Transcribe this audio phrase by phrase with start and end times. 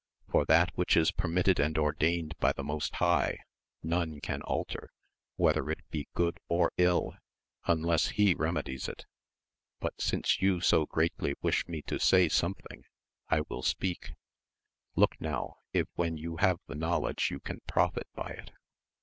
[0.31, 3.37] for that which is permitted and ordained by the Most High
[3.83, 4.89] none can alter,
[5.35, 7.13] whether it be gogd or ill,
[7.67, 9.05] unless he remedies it;
[9.79, 12.83] but since you so greatly wish me to say something
[13.29, 14.13] I will speak:
[14.95, 18.49] look now, if when you have the knowledge you can profit by it